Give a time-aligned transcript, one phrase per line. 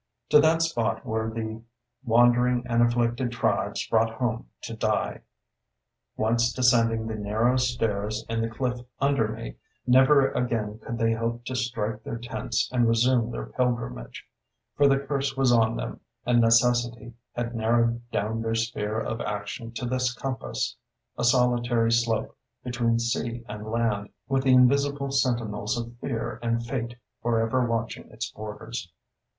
[0.29, 1.61] To that spot were the
[2.03, 5.21] wandering and afflicted tribes brought home to die.
[6.17, 11.45] Once descending the narrow stairs in the cliff under me, never again could they hope
[11.45, 14.25] to strike their tents and resume their pilgrimage;
[14.75, 19.71] for the curse was on them, and necessity had narrowed down their sphere of action
[19.73, 20.75] to this compass,
[21.15, 26.95] a solitary slope between sea and land, with the invisible sentinels of Fear and Fate
[27.21, 28.91] for ever watching its borders.